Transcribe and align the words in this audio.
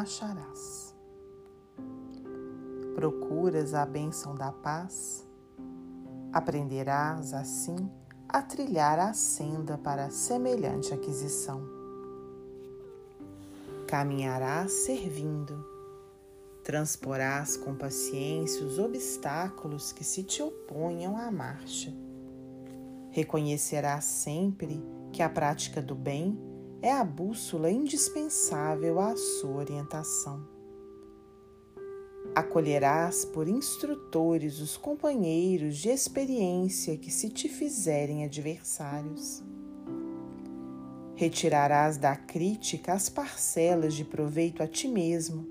acharás. 0.00 0.94
Procuras 2.94 3.72
a 3.72 3.86
bênção 3.86 4.34
da 4.34 4.52
paz, 4.52 5.26
aprenderás 6.32 7.32
assim 7.32 7.90
a 8.28 8.42
trilhar 8.42 8.98
a 8.98 9.14
senda 9.14 9.78
para 9.78 10.10
semelhante 10.10 10.92
aquisição. 10.92 11.62
Caminharás 13.86 14.72
servindo, 14.72 15.64
transporás 16.62 17.56
com 17.56 17.74
paciência 17.74 18.66
os 18.66 18.78
obstáculos 18.78 19.92
que 19.92 20.04
se 20.04 20.22
te 20.22 20.42
oponham 20.42 21.16
à 21.16 21.30
marcha. 21.30 21.92
Reconhecerás 23.12 24.04
sempre 24.04 24.84
que 25.10 25.22
a 25.22 25.30
prática 25.30 25.80
do 25.80 25.94
bem 25.94 26.55
é 26.82 26.92
a 26.92 27.04
bússola 27.04 27.70
indispensável 27.70 29.00
à 29.00 29.16
sua 29.16 29.56
orientação. 29.56 30.46
Acolherás 32.34 33.24
por 33.24 33.48
instrutores 33.48 34.60
os 34.60 34.76
companheiros 34.76 35.78
de 35.78 35.88
experiência 35.88 36.96
que 36.98 37.10
se 37.10 37.30
te 37.30 37.48
fizerem 37.48 38.24
adversários. 38.24 39.42
Retirarás 41.14 41.96
da 41.96 42.14
crítica 42.14 42.92
as 42.92 43.08
parcelas 43.08 43.94
de 43.94 44.04
proveito 44.04 44.62
a 44.62 44.66
ti 44.66 44.86
mesmo, 44.86 45.46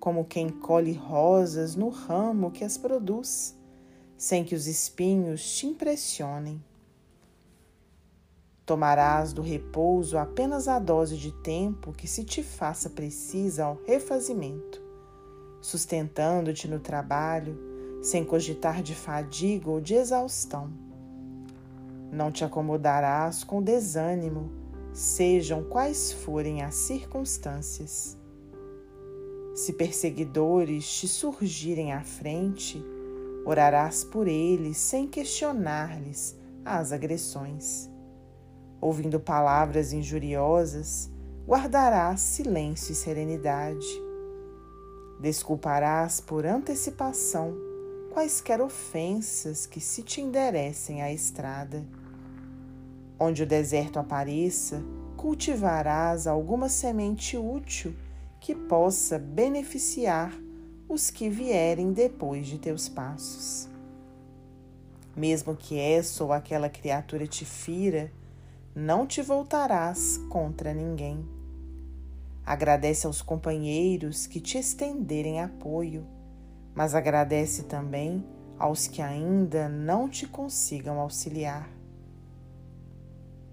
como 0.00 0.24
quem 0.24 0.48
colhe 0.48 0.92
rosas 0.92 1.76
no 1.76 1.90
ramo 1.90 2.50
que 2.50 2.64
as 2.64 2.76
produz, 2.76 3.56
sem 4.16 4.42
que 4.42 4.54
os 4.54 4.66
espinhos 4.66 5.56
te 5.56 5.66
impressionem. 5.68 6.60
Tomarás 8.66 9.32
do 9.32 9.42
repouso 9.42 10.18
apenas 10.18 10.66
a 10.66 10.80
dose 10.80 11.16
de 11.16 11.30
tempo 11.30 11.92
que 11.92 12.08
se 12.08 12.24
te 12.24 12.42
faça 12.42 12.90
precisa 12.90 13.64
ao 13.64 13.78
refazimento, 13.86 14.82
sustentando-te 15.60 16.66
no 16.66 16.80
trabalho, 16.80 17.56
sem 18.02 18.24
cogitar 18.24 18.82
de 18.82 18.92
fadiga 18.92 19.70
ou 19.70 19.80
de 19.80 19.94
exaustão. 19.94 20.68
Não 22.10 22.32
te 22.32 22.44
acomodarás 22.44 23.44
com 23.44 23.62
desânimo, 23.62 24.50
sejam 24.92 25.62
quais 25.62 26.10
forem 26.10 26.62
as 26.62 26.74
circunstâncias. 26.74 28.18
Se 29.54 29.74
perseguidores 29.74 30.92
te 30.92 31.06
surgirem 31.06 31.92
à 31.92 32.02
frente, 32.02 32.84
orarás 33.44 34.02
por 34.02 34.26
eles 34.26 34.76
sem 34.76 35.06
questionar-lhes 35.06 36.36
as 36.64 36.90
agressões 36.90 37.94
ouvindo 38.86 39.18
palavras 39.18 39.92
injuriosas, 39.92 41.10
guardarás 41.46 42.20
silêncio 42.20 42.92
e 42.92 42.94
serenidade. 42.94 43.86
Desculparás 45.20 46.20
por 46.20 46.46
antecipação 46.46 47.54
quaisquer 48.12 48.60
ofensas 48.60 49.66
que 49.66 49.80
se 49.80 50.02
te 50.02 50.20
enderecem 50.20 51.02
à 51.02 51.12
estrada. 51.12 51.84
Onde 53.18 53.42
o 53.42 53.46
deserto 53.46 53.98
apareça, 53.98 54.82
cultivarás 55.16 56.26
alguma 56.26 56.68
semente 56.68 57.36
útil 57.36 57.94
que 58.40 58.54
possa 58.54 59.18
beneficiar 59.18 60.32
os 60.88 61.10
que 61.10 61.28
vierem 61.28 61.92
depois 61.92 62.46
de 62.46 62.58
teus 62.58 62.88
passos. 62.88 63.68
Mesmo 65.16 65.56
que 65.56 65.78
essa 65.78 66.22
ou 66.22 66.32
aquela 66.32 66.68
criatura 66.68 67.26
te 67.26 67.44
fira, 67.44 68.12
não 68.78 69.06
te 69.06 69.22
voltarás 69.22 70.18
contra 70.28 70.74
ninguém. 70.74 71.26
Agradece 72.44 73.06
aos 73.06 73.22
companheiros 73.22 74.26
que 74.26 74.38
te 74.38 74.58
estenderem 74.58 75.40
apoio, 75.40 76.06
mas 76.74 76.94
agradece 76.94 77.62
também 77.62 78.22
aos 78.58 78.86
que 78.86 79.00
ainda 79.00 79.66
não 79.66 80.10
te 80.10 80.28
consigam 80.28 81.00
auxiliar. 81.00 81.70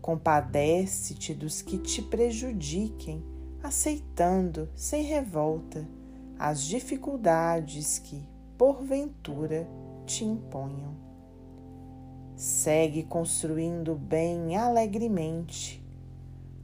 Compadece-te 0.01 1.33
dos 1.33 1.61
que 1.61 1.77
te 1.77 2.01
prejudiquem, 2.01 3.23
aceitando, 3.63 4.69
sem 4.75 5.03
revolta, 5.03 5.87
as 6.37 6.65
dificuldades 6.65 7.97
que, 7.97 8.27
porventura, 8.57 9.65
te 10.05 10.25
imponham. 10.25 11.12
Segue 12.35 13.03
construindo 13.03 13.93
bem 13.93 14.57
alegremente. 14.57 15.83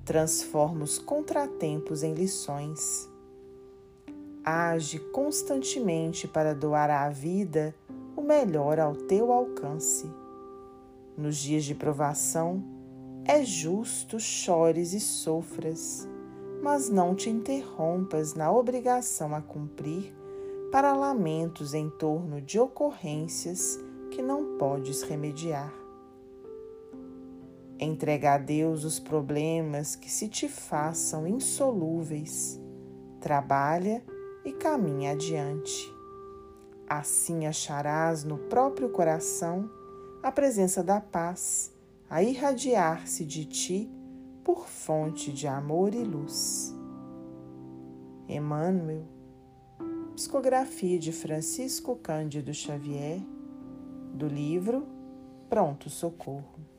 Transforma 0.03 0.84
os 0.84 0.97
contratempos 0.97 2.02
em 2.02 2.16
lições. 2.16 3.07
Age 4.44 4.97
constantemente 5.12 6.28
para 6.28 6.56
doar 6.56 6.90
à 6.90 7.07
vida 7.09 7.75
o 8.18 8.22
melhor 8.22 8.80
ao 8.80 8.96
teu 8.96 9.31
alcance. 9.31 10.09
Nos 11.16 11.38
dias 11.38 11.63
de 11.66 11.75
provação, 11.75 12.63
é 13.24 13.44
justo 13.44 14.19
chores 14.19 14.94
e 14.94 15.00
sofras, 15.00 16.07
mas 16.63 16.90
não 16.90 17.13
te 17.13 17.30
interrompas 17.30 18.34
na 18.34 18.51
obrigação 18.51 19.36
a 19.36 19.41
cumprir 19.41 20.16
para 20.72 20.96
lamentos 20.96 21.75
em 21.75 21.90
torno 21.91 22.41
de 22.41 22.59
ocorrências 22.59 23.80
que 24.19 24.24
não 24.24 24.57
podes 24.57 25.02
remediar. 25.02 25.74
Entrega 27.80 28.34
a 28.34 28.38
Deus 28.38 28.84
os 28.84 29.00
problemas 29.00 29.96
que 29.96 30.12
se 30.12 30.28
te 30.28 30.50
façam 30.50 31.25
insolúveis. 31.25 32.59
Trabalha 33.22 34.03
e 34.44 34.52
caminha 34.52 35.13
adiante. 35.13 35.90
Assim 36.85 37.46
acharás 37.46 38.25
no 38.25 38.38
próprio 38.38 38.90
coração 38.90 39.72
a 40.22 40.34
presença 40.34 40.84
da 40.84 41.00
paz 41.00 41.74
a 42.09 42.22
irradiar-se 42.22 43.24
de 43.24 43.46
ti 43.46 43.90
por 44.44 44.68
fonte 44.68 45.31
de 45.31 45.47
amor 45.47 45.96
e 45.96 46.03
luz. 46.03 46.75
Emmanuel, 48.28 49.06
psicografia 50.13 51.00
de 51.00 51.13
Francisco 51.13 51.96
Cândido 51.96 52.53
Xavier 52.53 53.22
do 54.13 54.27
livro 54.27 54.87
Pronto 55.49 55.89
Socorro. 55.89 56.78